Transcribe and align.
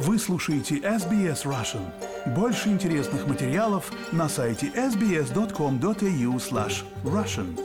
Вы 0.00 0.16
слушаете 0.16 0.76
SBS 0.76 1.44
Russian. 1.44 1.82
Больше 2.36 2.68
интересных 2.68 3.26
материалов 3.26 3.90
на 4.12 4.28
сайте 4.28 4.68
sbs.com.au 4.68 6.36
slash 6.36 6.84
russian. 7.02 7.58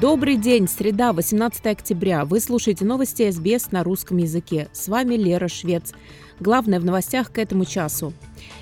Добрый 0.00 0.36
день, 0.36 0.66
среда, 0.66 1.12
18 1.12 1.64
октября. 1.66 2.24
Вы 2.24 2.40
слушаете 2.40 2.84
новости 2.84 3.30
СБС 3.30 3.70
на 3.70 3.84
русском 3.84 4.16
языке. 4.16 4.68
С 4.72 4.88
вами 4.88 5.14
Лера 5.14 5.46
Швец. 5.46 5.92
Главное 6.40 6.80
в 6.80 6.84
новостях 6.84 7.30
к 7.32 7.38
этому 7.38 7.64
часу. 7.64 8.12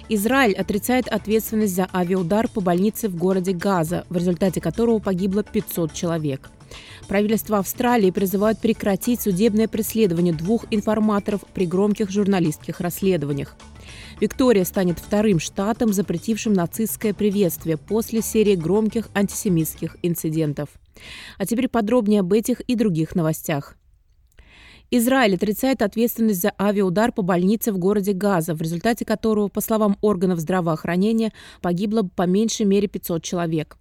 Израиль 0.08 0.54
отрицает 0.54 1.08
ответственность 1.08 1.74
за 1.74 1.88
авиаудар 1.92 2.48
по 2.48 2.60
больнице 2.60 3.08
в 3.08 3.16
городе 3.16 3.52
Газа, 3.52 4.04
в 4.08 4.16
результате 4.16 4.60
которого 4.60 4.98
погибло 4.98 5.42
500 5.42 5.92
человек. 5.92 6.50
Правительство 7.08 7.58
Австралии 7.58 8.10
призывает 8.10 8.58
прекратить 8.58 9.20
судебное 9.20 9.66
преследование 9.66 10.32
двух 10.32 10.66
информаторов 10.70 11.44
при 11.54 11.66
громких 11.66 12.10
журналистских 12.10 12.80
расследованиях. 12.80 13.56
Виктория 14.20 14.64
станет 14.64 14.98
вторым 14.98 15.40
штатом, 15.40 15.92
запретившим 15.92 16.52
нацистское 16.52 17.14
приветствие 17.14 17.76
после 17.76 18.22
серии 18.22 18.54
громких 18.54 19.08
антисемитских 19.14 19.96
инцидентов. 20.02 20.68
А 21.38 21.46
теперь 21.46 21.68
подробнее 21.68 22.20
об 22.20 22.32
этих 22.32 22.60
и 22.60 22.76
других 22.76 23.14
новостях. 23.14 23.76
Израиль 24.92 25.36
отрицает 25.36 25.82
ответственность 25.82 26.40
за 26.40 26.52
авиаудар 26.58 27.12
по 27.12 27.22
больнице 27.22 27.72
в 27.72 27.78
городе 27.78 28.12
Газа, 28.12 28.54
в 28.54 28.62
результате 28.62 29.04
которого, 29.04 29.46
по 29.46 29.60
словам 29.60 29.96
органов 30.00 30.40
здравоохранения, 30.40 31.32
погибло 31.62 32.02
по 32.02 32.26
меньшей 32.26 32.66
мере 32.66 32.88
500 32.88 33.22
человек. 33.22 33.76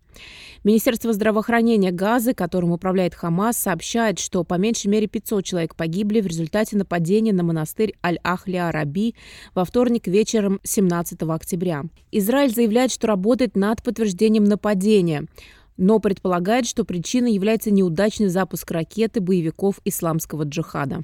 Министерство 0.64 1.14
здравоохранения 1.14 1.92
Газы, 1.92 2.34
которым 2.34 2.72
управляет 2.72 3.16
Хамас, 3.16 3.58
сообщает, 3.58 4.20
что 4.20 4.44
по 4.44 4.56
меньшей 4.56 4.88
мере 4.88 5.08
500 5.08 5.46
человек 5.46 5.76
погибли 5.76 6.22
в 6.22 6.28
результате 6.28 6.78
нападения 6.78 7.34
на 7.34 7.44
монастырь 7.44 7.96
Аль-Ахли-Араби 8.06 9.16
во 9.56 9.66
вторник 9.66 10.08
вечером 10.08 10.60
17 10.64 11.24
октября. 11.24 11.86
Израиль 12.12 12.54
заявляет, 12.54 12.92
что 12.92 13.08
работает 13.08 13.56
над 13.56 13.82
подтверждением 13.82 14.44
нападения 14.44 15.26
но 15.80 16.00
предполагает, 16.00 16.68
что 16.68 16.84
причиной 16.84 17.34
является 17.34 17.72
неудачный 17.72 18.28
запуск 18.28 18.70
ракеты 18.70 19.22
боевиков 19.22 19.80
исламского 19.86 20.44
джихада. 20.44 21.04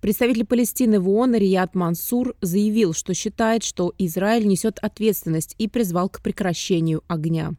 Представитель 0.00 0.44
Палестины 0.44 1.00
в 1.00 1.08
ООН 1.08 1.36
Рият 1.36 1.74
Мансур 1.74 2.34
заявил, 2.40 2.92
что 2.92 3.14
считает, 3.14 3.64
что 3.64 3.94
Израиль 3.98 4.46
несет 4.46 4.78
ответственность 4.80 5.54
и 5.58 5.66
призвал 5.66 6.08
к 6.08 6.20
прекращению 6.20 7.02
огня. 7.08 7.52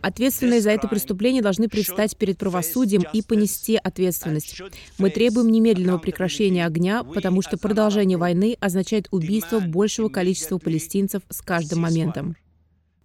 Ответственные 0.00 0.60
за 0.62 0.70
это 0.70 0.88
преступление 0.88 1.42
должны 1.42 1.68
предстать 1.68 2.16
перед 2.16 2.38
правосудием 2.38 3.04
и 3.12 3.22
понести 3.22 3.76
ответственность. 3.76 4.60
Мы 4.98 5.10
требуем 5.10 5.48
немедленного 5.48 5.98
прекращения 5.98 6.66
огня, 6.66 7.04
потому 7.04 7.42
что 7.42 7.58
продолжение 7.58 8.16
войны 8.16 8.56
означает 8.58 9.08
убийство 9.10 9.60
большего 9.60 10.08
количества 10.08 10.58
палестинцев 10.58 11.22
с 11.28 11.42
каждым 11.42 11.80
моментом. 11.80 12.36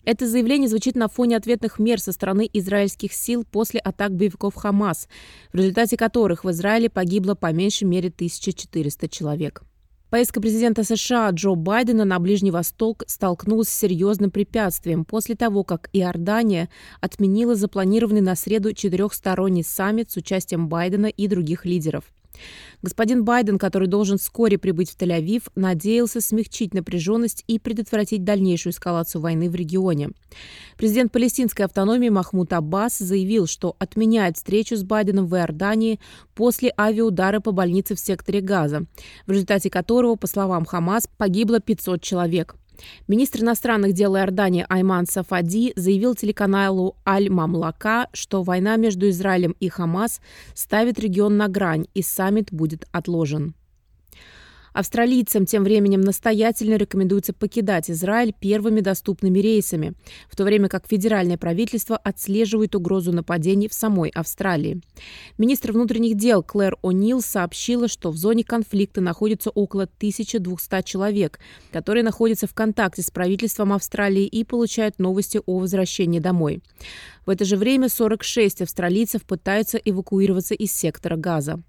Это 0.07 0.25
заявление 0.25 0.69
звучит 0.69 0.95
на 0.95 1.09
фоне 1.09 1.35
ответных 1.35 1.79
мер 1.79 1.99
со 1.99 2.13
стороны 2.13 2.49
израильских 2.53 3.11
сил 3.11 3.43
после 3.43 3.81
атак 3.81 4.15
боевиков 4.15 4.55
Хамас, 4.55 5.09
в 5.51 5.57
результате 5.57 5.97
которых 5.97 6.45
в 6.45 6.51
Израиле 6.51 6.89
погибло 6.89 7.35
по 7.35 7.51
меньшей 7.51 7.83
мере 7.83 8.07
1400 8.07 9.09
человек. 9.09 9.63
Поездка 10.09 10.39
президента 10.39 10.85
США 10.85 11.29
Джо 11.31 11.55
Байдена 11.55 12.05
на 12.05 12.19
Ближний 12.19 12.51
Восток 12.51 13.03
столкнулась 13.05 13.67
с 13.67 13.77
серьезным 13.77 14.31
препятствием 14.31 15.03
после 15.03 15.35
того, 15.35 15.65
как 15.65 15.89
Иордания 15.91 16.69
отменила 17.01 17.55
запланированный 17.55 18.21
на 18.21 18.35
среду 18.35 18.71
четырехсторонний 18.71 19.65
саммит 19.65 20.09
с 20.09 20.15
участием 20.15 20.69
Байдена 20.69 21.07
и 21.07 21.27
других 21.27 21.65
лидеров. 21.65 22.05
Господин 22.81 23.23
Байден, 23.23 23.57
который 23.57 23.87
должен 23.87 24.17
вскоре 24.17 24.57
прибыть 24.57 24.91
в 24.91 24.97
Тель-Авив, 24.97 25.43
надеялся 25.55 26.21
смягчить 26.21 26.73
напряженность 26.73 27.43
и 27.47 27.59
предотвратить 27.59 28.23
дальнейшую 28.23 28.73
эскалацию 28.73 29.21
войны 29.21 29.49
в 29.49 29.55
регионе. 29.55 30.09
Президент 30.77 31.11
палестинской 31.11 31.65
автономии 31.65 32.09
Махмуд 32.09 32.53
Аббас 32.53 32.99
заявил, 32.99 33.47
что 33.47 33.75
отменяет 33.79 34.37
встречу 34.37 34.75
с 34.75 34.83
Байденом 34.83 35.25
в 35.25 35.35
Иордании 35.35 35.99
после 36.35 36.71
авиаудара 36.77 37.39
по 37.39 37.51
больнице 37.51 37.95
в 37.95 37.99
секторе 37.99 38.41
Газа, 38.41 38.85
в 39.25 39.31
результате 39.31 39.69
которого, 39.69 40.15
по 40.15 40.27
словам 40.27 40.65
Хамас, 40.65 41.09
погибло 41.17 41.59
500 41.59 42.01
человек. 42.01 42.55
Министр 43.07 43.41
иностранных 43.41 43.93
дел 43.93 44.15
Иордании 44.15 44.65
Айман 44.67 45.05
Сафади 45.05 45.73
заявил 45.75 46.15
телеканалу 46.15 46.95
Аль-Мамлака, 47.05 48.07
что 48.13 48.43
война 48.43 48.75
между 48.75 49.09
Израилем 49.09 49.55
и 49.59 49.69
Хамас 49.69 50.21
ставит 50.53 50.99
регион 50.99 51.37
на 51.37 51.47
грань, 51.47 51.87
и 51.93 52.01
саммит 52.01 52.51
будет 52.51 52.87
отложен. 52.91 53.55
Австралийцам 54.77 55.47
тем 55.47 55.63
временем 55.63 56.01
настоятельно 56.01 56.75
рекомендуется 56.75 57.33
покидать 57.33 57.89
Израиль 57.89 58.31
первыми 58.39 58.79
доступными 58.79 59.39
рейсами, 59.39 59.95
в 60.29 60.35
то 60.35 60.43
время 60.43 60.69
как 60.69 60.85
федеральное 60.87 61.39
правительство 61.39 61.97
отслеживает 61.97 62.75
угрозу 62.75 63.11
нападений 63.11 63.67
в 63.67 63.73
самой 63.73 64.11
Австралии. 64.11 64.79
Министр 65.39 65.71
внутренних 65.71 66.15
дел 66.15 66.43
Клэр 66.43 66.77
О'Нил 66.83 67.21
сообщила, 67.21 67.87
что 67.87 68.11
в 68.11 68.17
зоне 68.17 68.43
конфликта 68.43 69.01
находится 69.01 69.49
около 69.49 69.85
1200 69.85 70.83
человек, 70.83 71.39
которые 71.71 72.03
находятся 72.03 72.45
в 72.45 72.53
контакте 72.53 73.01
с 73.01 73.09
правительством 73.09 73.73
Австралии 73.73 74.27
и 74.27 74.43
получают 74.43 74.99
новости 74.99 75.41
о 75.47 75.57
возвращении 75.57 76.19
домой. 76.19 76.61
В 77.25 77.31
это 77.31 77.45
же 77.45 77.57
время 77.57 77.89
46 77.89 78.61
австралийцев 78.61 79.23
пытаются 79.23 79.79
эвакуироваться 79.79 80.53
из 80.53 80.71
сектора 80.71 81.15
газа. 81.15 81.63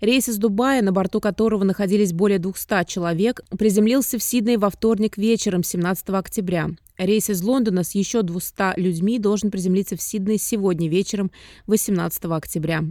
Рейс 0.00 0.28
из 0.28 0.38
Дубая, 0.38 0.82
на 0.82 0.92
борту 0.92 1.20
которого 1.20 1.64
находились 1.64 2.12
более 2.12 2.38
200 2.38 2.84
человек, 2.86 3.40
приземлился 3.58 4.18
в 4.18 4.22
Сиднее 4.22 4.58
во 4.58 4.70
вторник 4.70 5.16
вечером 5.16 5.62
17 5.62 6.10
октября. 6.10 6.70
Рейс 6.96 7.30
из 7.30 7.42
Лондона 7.42 7.84
с 7.84 7.94
еще 7.94 8.22
200 8.22 8.78
людьми 8.78 9.18
должен 9.18 9.50
приземлиться 9.50 9.96
в 9.96 10.02
Сиднее 10.02 10.38
сегодня 10.38 10.88
вечером 10.88 11.30
18 11.66 12.24
октября. 12.26 12.84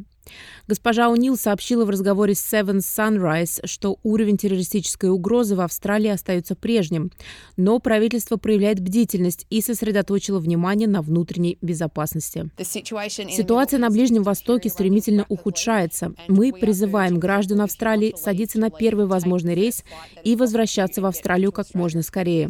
Госпожа 0.68 1.10
Унил 1.10 1.38
сообщила 1.38 1.86
в 1.86 1.90
разговоре 1.90 2.36
с 2.36 2.54
Seven 2.54 2.80
Sunrise, 2.80 3.66
что 3.66 4.00
уровень 4.04 4.38
террористической 4.38 5.10
угрозы 5.10 5.56
в 5.56 5.62
Австралии 5.62 6.10
остается 6.10 6.56
прежним, 6.56 7.12
но 7.56 7.80
правительство 7.80 8.38
проявляет 8.38 8.80
бдительность 8.80 9.46
и 9.50 9.62
сосредоточило 9.62 10.40
внимание 10.40 10.88
на 10.88 11.02
внутренней 11.02 11.58
безопасности. 11.62 12.50
Ситуация 12.62 13.80
на 13.80 13.90
Ближнем 13.90 14.24
Востоке 14.24 14.70
стремительно 14.70 15.26
ухудшается. 15.30 16.14
Мы 16.28 16.52
призываем 16.52 17.20
граждан 17.20 17.62
Австралии 17.62 18.16
садиться 18.18 18.60
на 18.60 18.70
первый 18.70 19.06
возможный 19.06 19.56
рейс 19.56 19.84
и 20.24 20.36
возвращаться 20.36 21.02
в 21.02 21.06
Австралию 21.06 21.52
как 21.52 21.74
можно 21.74 22.02
скорее. 22.02 22.50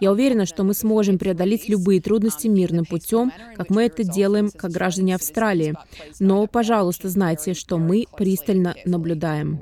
Я 0.00 0.12
уверена, 0.12 0.46
что 0.46 0.64
мы 0.64 0.74
сможем 0.74 1.18
преодолеть 1.18 1.68
любые 1.68 2.00
трудности 2.00 2.46
мирным 2.46 2.84
путем, 2.84 3.32
как 3.56 3.70
мы 3.70 3.84
это 3.84 4.04
делаем 4.04 4.50
как 4.50 4.70
граждане 4.70 5.14
Австралии. 5.14 5.74
Но, 6.20 6.46
пожалуйста, 6.46 7.08
знайте, 7.16 7.54
что 7.54 7.78
мы 7.78 8.04
пристально 8.14 8.74
наблюдаем. 8.84 9.58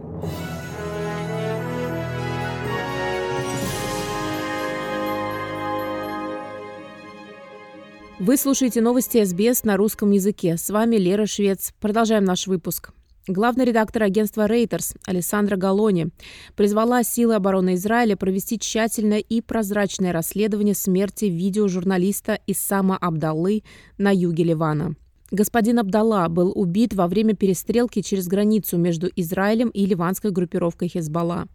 Вы 8.19 8.37
слушаете 8.37 8.81
новости 8.81 9.23
СБС 9.25 9.63
на 9.63 9.77
русском 9.77 10.11
языке. 10.11 10.57
С 10.57 10.69
вами 10.69 10.97
Лера 10.97 11.27
Швец. 11.27 11.73
Продолжаем 11.79 12.25
наш 12.25 12.49
выпуск. 12.49 12.91
Главный 13.29 13.65
редактор 13.65 14.03
агентства 14.03 14.49
Reuters 14.49 14.97
Александра 15.07 15.57
Галони 15.57 16.09
призвала 16.57 17.05
силы 17.05 17.37
обороны 17.37 17.75
Израиля 17.75 18.17
провести 18.17 18.59
тщательное 18.59 19.21
и 19.21 19.41
прозрачное 19.41 20.13
расследование 20.13 20.75
смерти 20.75 21.27
видеожурналиста 21.27 22.41
Исама 22.49 22.97
Абдаллы 22.97 23.63
на 23.97 24.11
юге 24.13 24.43
Ливана. 24.43 24.97
Господин 25.35 25.81
Абдалла 25.81 26.29
был 26.29 26.53
убит 26.55 26.95
во 26.95 27.09
время 27.09 27.35
перестрелки 27.35 28.03
через 28.03 28.29
границу 28.29 28.79
между 28.79 29.11
Израилем 29.17 29.69
и 29.71 29.85
ливанской 29.85 30.31
группировкой 30.31 30.87
Хезбалла. 30.87 31.49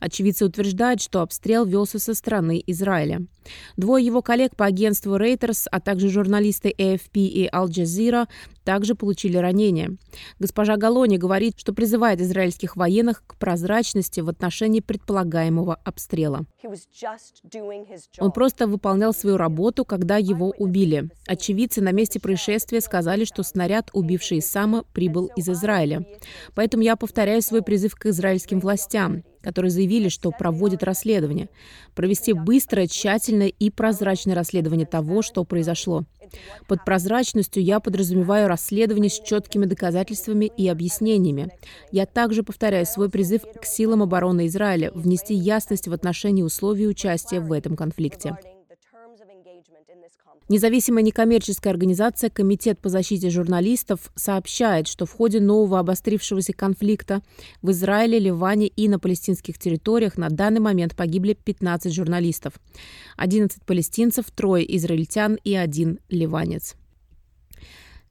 Очевидцы 0.00 0.44
утверждают, 0.44 1.00
что 1.00 1.20
обстрел 1.20 1.64
велся 1.64 2.00
со 2.00 2.14
стороны 2.14 2.60
Израиля. 2.66 3.24
Двое 3.76 4.04
его 4.04 4.20
коллег 4.20 4.56
по 4.56 4.66
агентству 4.66 5.14
Reuters, 5.16 5.68
а 5.70 5.78
также 5.78 6.08
журналисты 6.08 6.74
AFP 6.76 7.20
и 7.20 7.48
Al 7.48 7.68
Jazeera 7.68 8.26
также 8.64 8.94
получили 8.94 9.36
ранения. 9.36 9.96
Госпожа 10.38 10.76
Галони 10.76 11.16
говорит, 11.16 11.54
что 11.56 11.72
призывает 11.72 12.20
израильских 12.20 12.76
военных 12.76 13.22
к 13.26 13.36
прозрачности 13.36 14.20
в 14.20 14.28
отношении 14.28 14.80
предполагаемого 14.80 15.74
обстрела. 15.84 16.46
Он 18.18 18.32
просто 18.32 18.66
выполнял 18.66 19.12
свою 19.12 19.36
работу, 19.36 19.84
когда 19.84 20.16
его 20.16 20.52
убили. 20.58 21.10
Очевидцы 21.26 21.80
на 21.80 21.92
месте 21.92 22.20
происшествия 22.20 22.80
сказали, 22.80 23.24
что 23.24 23.42
снаряд, 23.42 23.90
убивший 23.92 24.38
Исама, 24.38 24.84
прибыл 24.92 25.30
из 25.36 25.48
Израиля. 25.48 26.04
Поэтому 26.54 26.82
я 26.82 26.96
повторяю 26.96 27.42
свой 27.42 27.62
призыв 27.62 27.94
к 27.94 28.06
израильским 28.06 28.60
властям 28.60 29.22
которые 29.42 29.70
заявили, 29.70 30.08
что 30.08 30.30
проводят 30.30 30.82
расследование, 30.82 31.48
провести 31.94 32.32
быстрое, 32.32 32.86
тщательное 32.86 33.48
и 33.48 33.70
прозрачное 33.70 34.34
расследование 34.34 34.86
того, 34.86 35.22
что 35.22 35.44
произошло. 35.44 36.04
Под 36.68 36.84
прозрачностью 36.84 37.62
я 37.62 37.80
подразумеваю 37.80 38.48
расследование 38.48 39.10
с 39.10 39.20
четкими 39.20 39.64
доказательствами 39.66 40.50
и 40.56 40.68
объяснениями. 40.68 41.48
Я 41.92 42.06
также 42.06 42.42
повторяю 42.42 42.86
свой 42.86 43.10
призыв 43.10 43.42
к 43.42 43.64
силам 43.64 44.02
обороны 44.02 44.46
Израиля 44.46 44.90
внести 44.92 45.34
ясность 45.34 45.88
в 45.88 45.92
отношении 45.92 46.42
условий 46.42 46.88
участия 46.88 47.40
в 47.40 47.52
этом 47.52 47.76
конфликте. 47.76 48.36
Независимая 50.50 51.04
некоммерческая 51.04 51.72
организация 51.72 52.28
Комитет 52.28 52.80
по 52.80 52.88
защите 52.88 53.30
журналистов 53.30 54.10
сообщает, 54.16 54.88
что 54.88 55.06
в 55.06 55.12
ходе 55.12 55.38
нового 55.38 55.78
обострившегося 55.78 56.52
конфликта 56.54 57.22
в 57.62 57.70
Израиле, 57.70 58.18
Ливане 58.18 58.66
и 58.66 58.88
на 58.88 58.98
палестинских 58.98 59.58
территориях 59.60 60.16
на 60.16 60.28
данный 60.28 60.58
момент 60.58 60.96
погибли 60.96 61.34
15 61.34 61.94
журналистов. 61.94 62.54
11 63.16 63.62
палестинцев, 63.62 64.24
трое 64.32 64.76
израильтян 64.76 65.38
и 65.44 65.54
один 65.54 66.00
ливанец. 66.08 66.74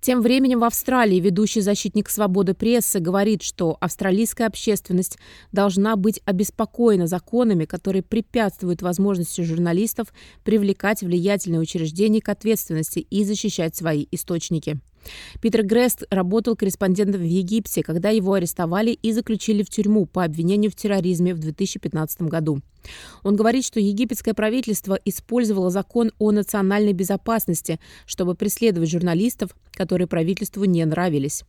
Тем 0.01 0.21
временем 0.21 0.61
в 0.61 0.63
Австралии 0.63 1.19
ведущий 1.19 1.59
защитник 1.59 2.09
свободы 2.09 2.53
прессы 2.53 2.99
говорит, 2.99 3.43
что 3.43 3.77
австралийская 3.81 4.47
общественность 4.47 5.17
должна 5.51 5.97
быть 5.97 6.21
обеспокоена 6.23 7.05
законами, 7.05 7.65
которые 7.65 8.01
препятствуют 8.01 8.81
возможности 8.81 9.41
журналистов 9.41 10.13
привлекать 10.45 11.01
влиятельные 11.01 11.59
учреждения 11.59 12.21
к 12.21 12.29
ответственности 12.29 12.99
и 12.99 13.25
защищать 13.25 13.75
свои 13.75 14.07
источники. 14.11 14.79
Питер 15.41 15.65
Грест 15.65 16.03
работал 16.09 16.55
корреспондентом 16.55 17.21
в 17.21 17.25
Египте, 17.25 17.83
когда 17.83 18.09
его 18.09 18.33
арестовали 18.33 18.91
и 18.91 19.11
заключили 19.11 19.63
в 19.63 19.69
тюрьму 19.69 20.05
по 20.05 20.23
обвинению 20.23 20.71
в 20.71 20.75
терроризме 20.75 21.33
в 21.33 21.39
2015 21.39 22.23
году. 22.23 22.61
Он 23.23 23.35
говорит, 23.35 23.65
что 23.65 23.79
египетское 23.79 24.33
правительство 24.33 24.97
использовало 25.05 25.69
закон 25.69 26.11
о 26.17 26.31
национальной 26.31 26.93
безопасности, 26.93 27.79
чтобы 28.05 28.35
преследовать 28.35 28.89
журналистов, 28.89 29.51
которые 29.71 30.07
правительству 30.07 30.63
не 30.65 30.83
нравились. 30.85 31.43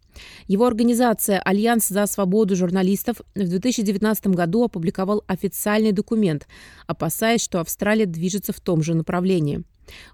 Его 0.49 0.67
организация 0.67 1.41
«Альянс 1.41 1.88
за 1.88 2.06
свободу 2.06 2.56
журналистов» 2.56 3.20
в 3.35 3.49
2019 3.49 4.29
году 4.29 4.64
опубликовал 4.64 5.25
официальный 5.26 5.93
документ, 5.93 6.47
опасаясь, 6.87 7.43
что 7.43 7.61
Австралия 7.61 8.06
движется 8.06 8.52
в 8.52 8.61
том 8.61 8.82
же 8.82 8.94
направлении. 8.94 9.64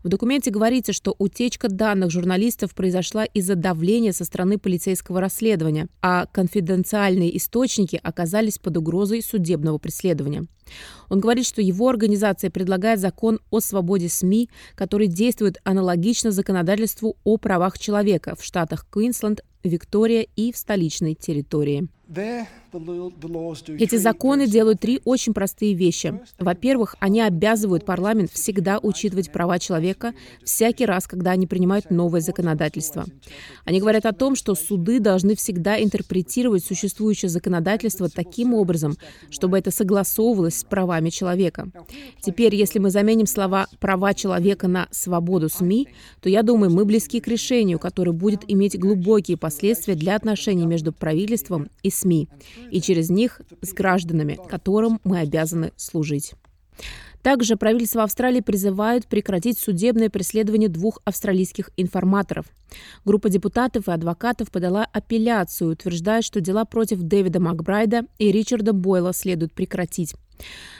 В 0.02 0.08
документе 0.08 0.50
говорится, 0.50 0.92
что 0.92 1.14
утечка 1.18 1.68
данных 1.68 2.10
журналистов 2.10 2.74
произошла 2.74 3.24
из-за 3.24 3.54
давления 3.54 4.12
со 4.12 4.24
стороны 4.24 4.58
полицейского 4.58 5.20
расследования, 5.20 5.88
а 6.02 6.26
конфиденциальные 6.26 7.36
источники 7.36 8.00
оказались 8.02 8.58
под 8.58 8.76
угрозой 8.76 9.22
судебного 9.22 9.78
преследования. 9.78 10.46
Он 11.08 11.20
говорит, 11.20 11.46
что 11.46 11.62
его 11.62 11.88
организация 11.88 12.50
предлагает 12.50 13.00
закон 13.00 13.40
о 13.50 13.60
свободе 13.60 14.08
СМИ, 14.08 14.50
который 14.74 15.06
действует 15.06 15.58
аналогично 15.64 16.30
законодательству 16.30 17.16
о 17.24 17.36
правах 17.36 17.78
человека 17.78 18.34
в 18.36 18.44
штатах 18.44 18.86
Квинсленд, 18.90 19.42
Виктория 19.62 20.26
и 20.36 20.52
в 20.52 20.56
столичной 20.56 21.14
территории. 21.14 21.88
Эти 23.78 23.96
законы 23.96 24.46
делают 24.46 24.80
три 24.80 25.00
очень 25.04 25.34
простые 25.34 25.74
вещи. 25.74 26.20
Во-первых, 26.38 26.94
они 27.00 27.20
обязывают 27.20 27.84
парламент 27.84 28.30
всегда 28.30 28.78
учитывать 28.78 29.32
права 29.32 29.58
человека 29.58 30.14
всякий 30.44 30.86
раз, 30.86 31.08
когда 31.08 31.32
они 31.32 31.48
принимают 31.48 31.90
новое 31.90 32.20
законодательство. 32.20 33.06
Они 33.64 33.80
говорят 33.80 34.06
о 34.06 34.12
том, 34.12 34.36
что 34.36 34.54
суды 34.54 35.00
должны 35.00 35.34
всегда 35.34 35.82
интерпретировать 35.82 36.64
существующее 36.64 37.28
законодательство 37.28 38.08
таким 38.08 38.54
образом, 38.54 38.96
чтобы 39.30 39.58
это 39.58 39.72
согласовывалось 39.72 40.55
с 40.56 40.64
правами 40.64 41.10
человека. 41.10 41.68
Теперь, 42.20 42.54
если 42.54 42.78
мы 42.78 42.90
заменим 42.90 43.26
слова 43.26 43.66
«права 43.78 44.14
человека» 44.14 44.68
на 44.68 44.88
«свободу 44.90 45.48
СМИ», 45.48 45.88
то 46.20 46.28
я 46.28 46.42
думаю, 46.42 46.70
мы 46.70 46.84
близки 46.84 47.20
к 47.20 47.28
решению, 47.28 47.78
которое 47.78 48.12
будет 48.12 48.42
иметь 48.48 48.78
глубокие 48.78 49.36
последствия 49.36 49.94
для 49.94 50.16
отношений 50.16 50.66
между 50.66 50.92
правительством 50.92 51.68
и 51.82 51.90
СМИ, 51.90 52.28
и 52.70 52.80
через 52.80 53.10
них 53.10 53.40
с 53.62 53.72
гражданами, 53.72 54.38
которым 54.48 55.00
мы 55.04 55.18
обязаны 55.18 55.72
служить. 55.76 56.34
Также 57.26 57.56
правительство 57.56 58.04
Австралии 58.04 58.40
призывают 58.40 59.08
прекратить 59.08 59.58
судебное 59.58 60.10
преследование 60.10 60.68
двух 60.68 61.00
австралийских 61.04 61.70
информаторов. 61.76 62.46
Группа 63.04 63.28
депутатов 63.28 63.88
и 63.88 63.90
адвокатов 63.90 64.52
подала 64.52 64.86
апелляцию, 64.92 65.72
утверждая, 65.72 66.22
что 66.22 66.40
дела 66.40 66.64
против 66.64 67.00
Дэвида 67.00 67.40
Макбрайда 67.40 68.02
и 68.20 68.30
Ричарда 68.30 68.72
Бойла 68.72 69.12
следует 69.12 69.52
прекратить. 69.54 70.14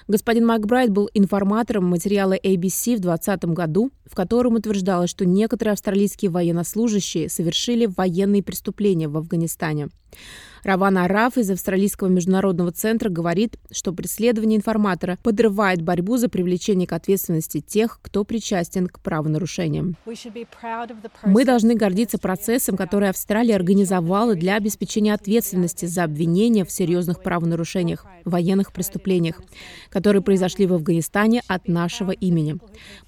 Господин 0.08 0.46
Макбрайт 0.46 0.90
был 0.90 1.10
информатором 1.14 1.86
материала 1.86 2.34
ABC 2.34 2.96
в 2.96 3.00
2020 3.00 3.44
году, 3.46 3.90
в 4.04 4.14
котором 4.14 4.54
утверждалось, 4.54 5.10
что 5.10 5.26
некоторые 5.26 5.72
австралийские 5.72 6.30
военнослужащие 6.30 7.28
совершили 7.28 7.86
военные 7.86 8.42
преступления 8.42 9.08
в 9.08 9.16
Афганистане. 9.16 9.88
Равана 10.66 11.04
Араф 11.04 11.38
из 11.38 11.48
Австралийского 11.48 12.08
международного 12.08 12.72
центра 12.72 13.08
говорит, 13.08 13.56
что 13.70 13.92
преследование 13.92 14.58
информатора 14.58 15.16
подрывает 15.22 15.80
борьбу 15.80 16.16
за 16.16 16.28
привлечение 16.28 16.88
к 16.88 16.92
ответственности 16.92 17.60
тех, 17.60 18.00
кто 18.02 18.24
причастен 18.24 18.88
к 18.88 18.98
правонарушениям. 18.98 19.96
Мы 21.24 21.44
должны 21.44 21.76
гордиться 21.76 22.18
процессом, 22.18 22.76
который 22.76 23.10
Австралия 23.10 23.54
организовала 23.54 24.34
для 24.34 24.56
обеспечения 24.56 25.14
ответственности 25.14 25.86
за 25.86 26.02
обвинения 26.02 26.64
в 26.64 26.72
серьезных 26.72 27.22
правонарушениях, 27.22 28.04
военных 28.24 28.72
преступлениях, 28.72 29.42
которые 29.90 30.22
произошли 30.22 30.66
в 30.66 30.74
Афганистане 30.74 31.42
от 31.46 31.68
нашего 31.68 32.10
имени. 32.10 32.58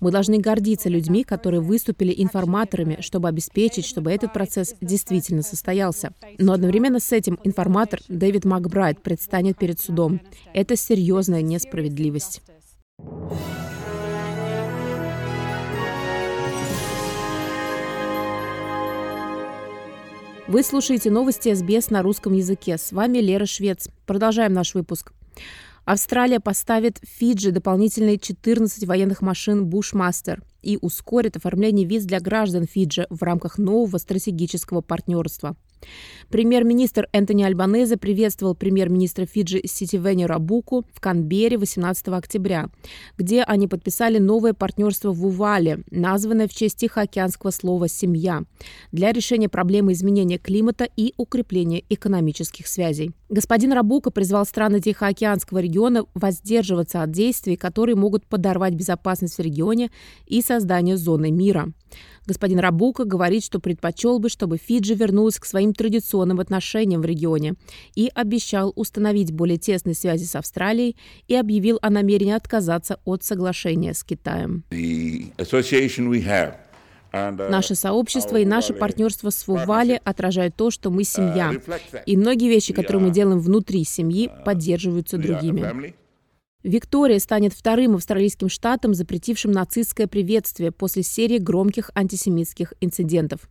Мы 0.00 0.10
должны 0.10 0.38
гордиться 0.38 0.88
людьми, 0.88 1.24
которые 1.24 1.60
выступили 1.60 2.14
информаторами, 2.16 2.98
чтобы 3.00 3.28
обеспечить, 3.28 3.86
чтобы 3.86 4.12
этот 4.12 4.32
процесс 4.32 4.74
действительно 4.80 5.42
состоялся. 5.42 6.12
Но 6.38 6.52
одновременно 6.52 7.00
с 7.00 7.12
этим 7.12 7.38
информатор 7.44 8.00
Дэвид 8.08 8.44
Макбрайт 8.44 9.02
предстанет 9.02 9.58
перед 9.58 9.80
судом. 9.80 10.20
Это 10.54 10.76
серьезная 10.76 11.42
несправедливость. 11.42 12.42
Вы 20.48 20.62
слушаете 20.62 21.10
новости 21.10 21.52
СБС 21.52 21.90
на 21.90 22.00
русском 22.00 22.32
языке. 22.32 22.78
С 22.78 22.90
вами 22.92 23.18
Лера 23.18 23.44
Швец. 23.44 23.90
Продолжаем 24.06 24.54
наш 24.54 24.72
выпуск. 24.72 25.12
Австралия 25.88 26.38
поставит 26.38 27.00
Фиджи 27.02 27.50
дополнительные 27.50 28.18
14 28.18 28.84
военных 28.84 29.22
машин 29.22 29.64
«Бушмастер» 29.64 30.42
и 30.60 30.76
ускорит 30.82 31.38
оформление 31.38 31.86
виз 31.86 32.04
для 32.04 32.20
граждан 32.20 32.66
Фиджи 32.66 33.06
в 33.08 33.22
рамках 33.22 33.56
нового 33.56 33.96
стратегического 33.96 34.82
партнерства. 34.82 35.56
Премьер-министр 36.28 37.08
Энтони 37.12 37.42
Альбанезе 37.42 37.96
приветствовал 37.96 38.54
премьер-министра 38.54 39.24
Фиджи 39.24 39.62
Ситивени 39.64 40.24
Рабуку 40.24 40.84
в 40.92 41.00
Канберре 41.00 41.56
18 41.56 42.08
октября, 42.08 42.68
где 43.16 43.42
они 43.42 43.66
подписали 43.66 44.18
новое 44.18 44.52
партнерство 44.52 45.12
в 45.12 45.24
Увале, 45.24 45.84
названное 45.90 46.48
в 46.48 46.54
честь 46.54 46.78
тихоокеанского 46.78 47.50
слова 47.50 47.88
«семья», 47.88 48.42
для 48.92 49.12
решения 49.12 49.48
проблемы 49.48 49.92
изменения 49.92 50.38
климата 50.38 50.86
и 50.96 51.14
укрепления 51.16 51.82
экономических 51.88 52.66
связей. 52.66 53.12
Господин 53.30 53.72
Рабука 53.72 54.10
призвал 54.10 54.46
страны 54.46 54.80
Тихоокеанского 54.80 55.58
региона 55.58 56.06
воздерживаться 56.14 57.02
от 57.02 57.10
действий, 57.10 57.56
которые 57.56 57.94
могут 57.94 58.24
подорвать 58.24 58.72
безопасность 58.72 59.36
в 59.36 59.42
регионе 59.42 59.90
и 60.26 60.40
создание 60.40 60.96
зоны 60.96 61.30
мира. 61.30 61.70
Господин 62.26 62.58
Рабука 62.58 63.04
говорит, 63.04 63.44
что 63.44 63.60
предпочел 63.60 64.18
бы, 64.18 64.30
чтобы 64.30 64.56
Фиджи 64.56 64.94
вернулась 64.94 65.38
к 65.38 65.44
своим 65.44 65.74
традиционным 65.74 66.40
отношениям 66.40 67.02
в 67.02 67.04
регионе 67.04 67.54
и 67.94 68.10
обещал 68.14 68.72
установить 68.76 69.32
более 69.32 69.58
тесные 69.58 69.94
связи 69.94 70.24
с 70.24 70.34
Австралией 70.34 70.96
и 71.26 71.34
объявил 71.34 71.78
о 71.82 71.90
намерении 71.90 72.34
отказаться 72.34 72.98
от 73.04 73.24
соглашения 73.24 73.92
с 73.92 74.04
Китаем. 74.04 74.64
Uh, 74.70 76.58
наше 77.12 77.74
сообщество 77.74 78.36
и 78.36 78.44
наше 78.44 78.74
партнерство 78.74 79.30
с 79.30 79.46
Вували 79.46 80.00
отражают 80.04 80.56
то, 80.56 80.70
что 80.70 80.90
мы 80.90 81.04
семья. 81.04 81.52
Uh, 81.52 82.02
и 82.06 82.16
многие 82.16 82.48
вещи, 82.48 82.72
которые 82.72 83.02
мы 83.02 83.10
делаем 83.10 83.40
внутри 83.40 83.84
семьи, 83.84 84.30
поддерживаются 84.44 85.18
другими. 85.18 85.94
Виктория 86.64 87.18
станет 87.18 87.54
вторым 87.54 87.94
австралийским 87.94 88.48
штатом, 88.48 88.92
запретившим 88.92 89.52
нацистское 89.52 90.06
приветствие 90.06 90.72
после 90.72 91.02
серии 91.02 91.38
громких 91.38 91.90
антисемитских 91.94 92.74
инцидентов. 92.80 93.48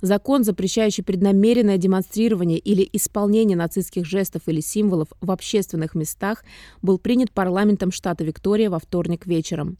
Закон, 0.00 0.44
запрещающий 0.44 1.02
преднамеренное 1.02 1.78
демонстрирование 1.78 2.58
или 2.58 2.88
исполнение 2.92 3.56
нацистских 3.56 4.06
жестов 4.06 4.42
или 4.46 4.60
символов 4.60 5.08
в 5.20 5.30
общественных 5.30 5.94
местах, 5.94 6.44
был 6.82 6.98
принят 6.98 7.32
парламентом 7.32 7.90
штата 7.90 8.24
Виктория 8.24 8.70
во 8.70 8.78
вторник 8.78 9.26
вечером. 9.26 9.78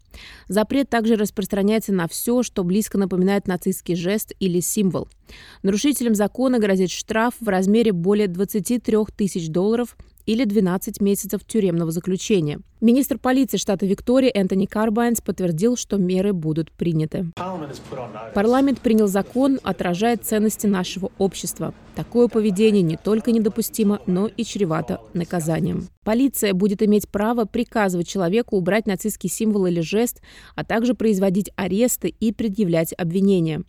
Запрет 0.49 0.89
также 0.89 1.17
распространяется 1.17 1.93
на 1.93 2.09
все, 2.09 2.43
что 2.43 2.65
близко 2.65 2.99
напоминает 2.99 3.47
нацистский 3.47 3.95
жест 3.95 4.33
или 4.41 4.61
символ. 4.61 5.09
Нарушителям 5.63 6.15
закона 6.15 6.59
грозит 6.59 6.91
штраф 6.91 7.35
в 7.41 7.49
размере 7.49 7.93
более 7.93 8.29
23 8.29 8.97
тысяч 9.17 9.49
долларов 9.49 9.97
или 10.27 10.45
12 10.45 11.01
месяцев 11.01 11.45
тюремного 11.47 11.91
заключения. 11.91 12.61
Министр 12.83 13.17
полиции 13.17 13.57
штата 13.57 13.87
Виктория 13.87 14.31
Энтони 14.35 14.67
Карбайнс 14.67 15.23
подтвердил, 15.23 15.79
что 15.79 15.97
меры 15.97 16.35
будут 16.35 16.71
приняты. 16.71 17.33
Парламент 18.35 18.81
принял 18.81 19.07
закон, 19.07 19.59
отражает 19.63 20.25
ценности 20.25 20.67
нашего 20.67 21.11
общества. 21.17 21.73
Такое 21.95 22.29
поведение 22.29 22.83
не 22.83 22.99
только 22.99 23.33
недопустимо, 23.33 24.01
но 24.07 24.27
и 24.27 24.45
чревато 24.45 25.01
наказанием. 25.15 25.89
Полиция 26.05 26.53
будет 26.53 26.83
иметь 26.83 27.09
право 27.09 27.47
приказывать 27.47 28.07
человеку 28.07 28.57
убрать 28.57 28.87
нацистский 28.87 29.31
символ 29.31 29.65
или 29.65 29.81
жест, 29.81 30.21
а 30.55 30.63
также 30.63 30.93
производить 30.93 31.51
аресты 31.57 32.09
и 32.09 32.33
предъявлять 32.33 32.93
обвинения. 32.93 33.63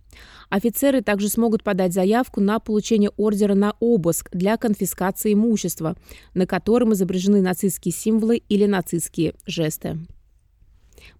Офицеры 0.50 1.02
также 1.02 1.30
смогут 1.30 1.64
подать 1.64 1.94
заявку 1.94 2.42
на 2.42 2.60
получение 2.60 3.12
ордера 3.18 3.54
на 3.54 3.76
обыск 3.80 4.30
для 4.34 4.58
конфискации 4.58 5.34
имущества, 5.34 5.96
на 6.34 6.46
котором 6.46 6.94
изображены 6.94 7.42
нацистские 7.42 7.94
символы 7.94 8.44
или 8.50 8.66
нацистские 8.66 8.98
жесты. 9.46 9.98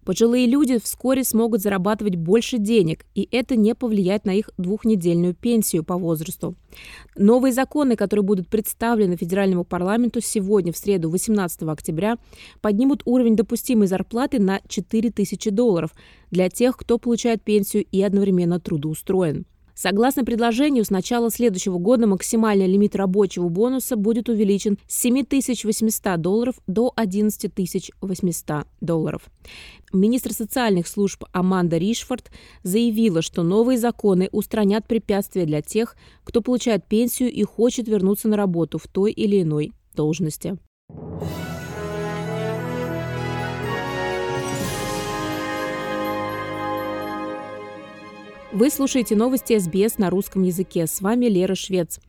Пожилые 0.04 0.46
люди 0.46 0.78
вскоре 0.78 1.24
смогут 1.24 1.60
зарабатывать 1.60 2.16
больше 2.16 2.58
денег, 2.58 3.04
и 3.14 3.28
это 3.30 3.56
не 3.56 3.74
повлияет 3.74 4.24
на 4.24 4.34
их 4.34 4.50
двухнедельную 4.56 5.34
пенсию 5.34 5.84
по 5.84 5.96
возрасту. 5.96 6.54
Новые 7.16 7.52
законы, 7.52 7.96
которые 7.96 8.24
будут 8.24 8.48
представлены 8.48 9.16
федеральному 9.16 9.64
парламенту 9.64 10.20
сегодня, 10.20 10.72
в 10.72 10.76
среду, 10.76 11.10
18 11.10 11.62
октября, 11.62 12.18
поднимут 12.60 13.02
уровень 13.04 13.36
допустимой 13.36 13.86
зарплаты 13.86 14.40
на 14.40 14.60
4000 14.68 15.50
долларов 15.50 15.94
для 16.30 16.48
тех, 16.48 16.76
кто 16.76 16.98
получает 16.98 17.42
пенсию 17.42 17.84
и 17.90 18.02
одновременно 18.02 18.60
трудоустроен. 18.60 19.46
Согласно 19.80 20.24
предложению, 20.24 20.84
с 20.84 20.90
начала 20.90 21.30
следующего 21.30 21.78
года 21.78 22.08
максимальный 22.08 22.66
лимит 22.66 22.96
рабочего 22.96 23.48
бонуса 23.48 23.94
будет 23.94 24.28
увеличен 24.28 24.76
с 24.88 25.02
7800 25.02 26.20
долларов 26.20 26.56
до 26.66 26.92
11800 26.96 28.66
долларов. 28.80 29.22
Министр 29.92 30.32
социальных 30.32 30.88
служб 30.88 31.22
Аманда 31.30 31.78
Ришфорд 31.78 32.32
заявила, 32.64 33.22
что 33.22 33.44
новые 33.44 33.78
законы 33.78 34.28
устранят 34.32 34.88
препятствия 34.88 35.46
для 35.46 35.62
тех, 35.62 35.94
кто 36.24 36.42
получает 36.42 36.84
пенсию 36.84 37.30
и 37.30 37.44
хочет 37.44 37.86
вернуться 37.86 38.26
на 38.26 38.36
работу 38.36 38.78
в 38.78 38.88
той 38.88 39.12
или 39.12 39.42
иной 39.42 39.70
должности. 39.94 40.58
Вы 48.50 48.70
слушаете 48.70 49.14
новости 49.14 49.58
СБС 49.58 49.98
на 49.98 50.08
русском 50.08 50.42
языке. 50.42 50.86
С 50.86 51.02
вами 51.02 51.26
Лера 51.26 51.54
Швец. 51.54 52.00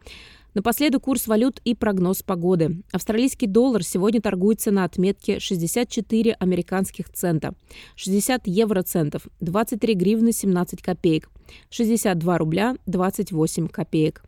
Напоследок 0.54 1.04
курс 1.04 1.28
валют 1.28 1.60
и 1.66 1.76
прогноз 1.76 2.24
погоды. 2.24 2.82
Австралийский 2.94 3.46
доллар 3.46 3.84
сегодня 3.84 4.22
торгуется 4.22 4.72
на 4.72 4.86
отметке 4.86 5.42
64 5.42 6.32
американских 6.40 7.10
цента, 7.10 7.56
60 7.98 8.48
евроцентов, 8.48 9.24
23 9.42 9.94
гривны 9.96 10.32
17 10.32 10.82
копеек, 10.82 11.30
62 11.72 12.38
рубля 12.38 12.78
28 12.86 13.68
копеек. 13.68 14.24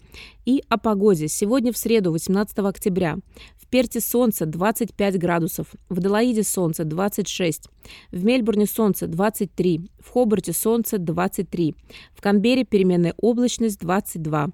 И 0.45 0.63
о 0.69 0.77
погоде. 0.77 1.27
Сегодня 1.27 1.71
в 1.71 1.77
среду, 1.77 2.11
18 2.11 2.57
октября. 2.59 3.17
В 3.57 3.67
Перте 3.67 4.01
солнце 4.01 4.45
25 4.45 5.17
градусов, 5.17 5.67
в 5.87 6.01
Делаиде 6.01 6.43
солнце 6.43 6.83
26, 6.83 7.69
в 8.11 8.25
Мельбурне 8.25 8.65
солнце 8.65 9.07
23, 9.07 9.89
в 9.99 10.09
Хобарте 10.09 10.51
солнце 10.51 10.97
23, 10.97 11.75
в 12.13 12.21
Канберре 12.21 12.65
переменная 12.65 13.13
облачность 13.21 13.79
22, 13.79 14.49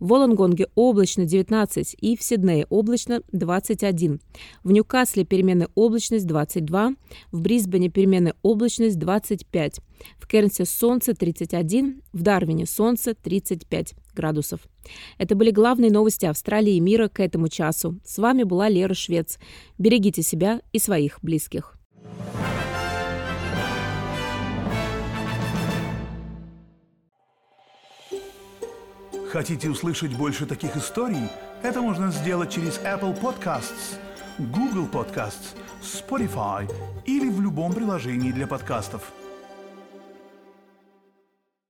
в 0.00 0.06
Волонгонге 0.06 0.68
облачно 0.74 1.26
19 1.26 1.96
и 2.00 2.16
в 2.16 2.22
Сиднее 2.22 2.66
облачно 2.70 3.20
21, 3.32 4.20
в 4.64 4.72
Ньюкасле 4.72 5.24
переменная 5.24 5.68
облачность 5.74 6.26
22, 6.26 6.94
в 7.30 7.40
Брисбене 7.42 7.90
переменная 7.90 8.34
облачность 8.42 8.98
25, 8.98 9.80
в 10.18 10.26
Кернсе 10.26 10.64
солнце 10.64 11.14
31, 11.14 12.00
в 12.14 12.22
Дарвине 12.22 12.64
солнце 12.64 13.14
35 13.14 13.96
градусов. 14.14 14.60
Это 15.18 15.34
были 15.34 15.50
главные 15.50 15.90
новости 15.90 16.26
Австралии 16.26 16.74
и 16.74 16.80
мира 16.80 17.08
к 17.08 17.20
этому 17.20 17.48
часу. 17.48 17.98
С 18.04 18.18
вами 18.18 18.42
была 18.42 18.68
Лера 18.68 18.94
Швец. 18.94 19.38
Берегите 19.78 20.22
себя 20.22 20.60
и 20.72 20.78
своих 20.78 21.18
близких. 21.22 21.76
Хотите 29.32 29.70
услышать 29.70 30.14
больше 30.14 30.44
таких 30.44 30.76
историй? 30.76 31.26
Это 31.62 31.80
можно 31.80 32.10
сделать 32.12 32.52
через 32.52 32.78
Apple 32.80 33.18
Podcasts, 33.18 33.96
Google 34.38 34.86
Podcasts, 34.92 35.56
Spotify 35.80 36.70
или 37.06 37.30
в 37.30 37.40
любом 37.40 37.72
приложении 37.72 38.30
для 38.30 38.46
подкастов. 38.46 39.10